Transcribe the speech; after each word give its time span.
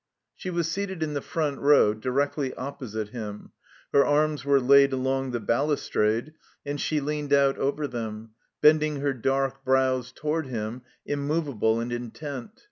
She 0.35 0.49
was 0.49 0.67
seated 0.67 1.03
in 1.03 1.13
the 1.13 1.21
front 1.21 1.59
row 1.59 1.93
directly 1.93 2.55
opposite 2.55 3.09
him; 3.09 3.51
her 3.93 4.03
arms 4.03 4.43
were 4.43 4.59
laid 4.59 4.93
along 4.93 5.29
the 5.29 5.39
balustrade, 5.39 6.33
and 6.65 6.81
she 6.81 6.99
leaned 6.99 7.33
out 7.33 7.59
over 7.59 7.85
them, 7.87 8.31
bending 8.61 8.95
her 9.01 9.13
dark 9.13 9.63
brows 9.63 10.11
toward 10.11 10.47
him, 10.47 10.81
immovable 11.05 11.79
and 11.79 11.93
intent. 11.93 12.59